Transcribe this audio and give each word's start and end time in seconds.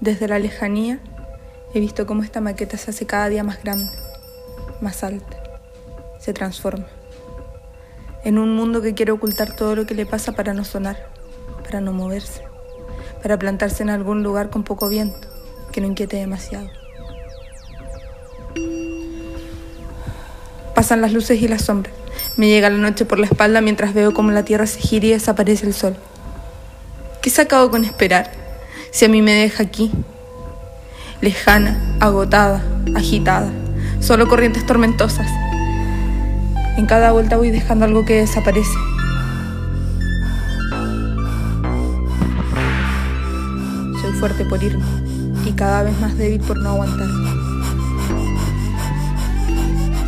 Desde 0.00 0.28
la 0.28 0.38
lejanía 0.38 1.00
he 1.72 1.80
visto 1.80 2.06
cómo 2.06 2.22
esta 2.22 2.40
maqueta 2.40 2.76
se 2.76 2.90
hace 2.90 3.06
cada 3.06 3.28
día 3.28 3.42
más 3.42 3.62
grande, 3.62 3.90
más 4.80 5.02
alta, 5.02 5.36
se 6.18 6.34
transforma. 6.34 6.86
En 8.22 8.38
un 8.38 8.54
mundo 8.54 8.82
que 8.82 8.94
quiere 8.94 9.12
ocultar 9.12 9.56
todo 9.56 9.74
lo 9.74 9.86
que 9.86 9.94
le 9.94 10.04
pasa 10.04 10.32
para 10.32 10.52
no 10.52 10.64
sonar, 10.64 11.08
para 11.64 11.80
no 11.80 11.92
moverse, 11.92 12.42
para 13.22 13.38
plantarse 13.38 13.82
en 13.82 13.90
algún 13.90 14.22
lugar 14.22 14.50
con 14.50 14.64
poco 14.64 14.88
viento, 14.88 15.28
que 15.72 15.80
no 15.80 15.86
inquiete 15.86 16.16
demasiado. 16.16 16.68
Pasan 20.74 21.00
las 21.00 21.12
luces 21.14 21.40
y 21.40 21.48
las 21.48 21.62
sombras. 21.62 21.94
Me 22.36 22.48
llega 22.48 22.68
la 22.68 22.76
noche 22.76 23.06
por 23.06 23.18
la 23.18 23.26
espalda 23.26 23.62
mientras 23.62 23.94
veo 23.94 24.12
cómo 24.12 24.30
la 24.30 24.44
tierra 24.44 24.66
se 24.66 24.80
gira 24.80 25.06
y 25.06 25.10
desaparece 25.10 25.66
el 25.66 25.72
sol. 25.72 25.96
¿Qué 27.22 27.30
sacado 27.30 27.70
con 27.70 27.82
esperar? 27.84 28.45
Si 28.90 29.04
a 29.04 29.08
mí 29.08 29.22
me 29.22 29.32
deja 29.32 29.62
aquí, 29.62 29.90
lejana, 31.20 31.78
agotada, 32.00 32.62
agitada, 32.94 33.50
solo 34.00 34.28
corrientes 34.28 34.64
tormentosas. 34.66 35.28
En 36.76 36.86
cada 36.86 37.12
vuelta 37.12 37.36
voy 37.36 37.50
dejando 37.50 37.84
algo 37.84 38.04
que 38.04 38.20
desaparece. 38.20 38.78
Soy 44.00 44.12
fuerte 44.18 44.44
por 44.44 44.62
irme 44.62 44.84
y 45.46 45.52
cada 45.52 45.82
vez 45.82 45.98
más 46.00 46.16
débil 46.16 46.40
por 46.40 46.58
no 46.58 46.70
aguantar. 46.70 47.08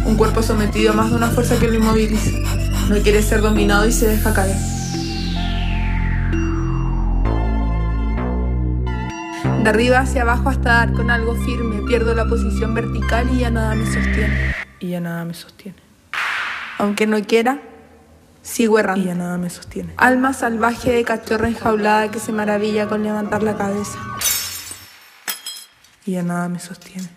Un 0.04 0.16
cuerpo 0.16 0.42
sometido 0.42 0.92
a 0.92 0.94
más 0.94 1.10
de 1.10 1.16
una 1.16 1.28
fuerza 1.28 1.58
que 1.58 1.68
lo 1.68 1.74
inmoviliza. 1.74 2.30
No 2.88 2.96
quiere 3.02 3.22
ser 3.22 3.42
dominado 3.42 3.86
y 3.86 3.92
se 3.92 4.06
deja 4.06 4.32
caer. 4.32 4.77
De 9.68 9.74
arriba 9.74 9.98
hacia 9.98 10.22
abajo 10.22 10.48
hasta 10.48 10.70
dar 10.70 10.92
con 10.94 11.10
algo 11.10 11.34
firme, 11.34 11.82
pierdo 11.82 12.14
la 12.14 12.24
posición 12.24 12.72
vertical 12.72 13.28
y 13.30 13.40
ya 13.40 13.50
nada 13.50 13.74
me 13.74 13.84
sostiene. 13.84 14.54
Y 14.80 14.88
ya 14.88 15.00
nada 15.00 15.26
me 15.26 15.34
sostiene. 15.34 15.76
Aunque 16.78 17.06
no 17.06 17.22
quiera, 17.22 17.60
sigo 18.40 18.78
errando. 18.78 19.04
Y 19.04 19.08
ya 19.08 19.14
nada 19.14 19.36
me 19.36 19.50
sostiene. 19.50 19.92
Alma 19.98 20.32
salvaje 20.32 20.90
de 20.92 21.04
cachorra 21.04 21.48
enjaulada 21.48 22.10
que 22.10 22.18
se 22.18 22.32
maravilla 22.32 22.88
con 22.88 23.02
levantar 23.02 23.42
la 23.42 23.58
cabeza. 23.58 23.98
Y 26.06 26.12
ya 26.12 26.22
nada 26.22 26.48
me 26.48 26.60
sostiene. 26.60 27.10